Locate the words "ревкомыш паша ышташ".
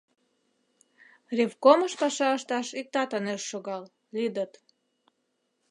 1.37-2.67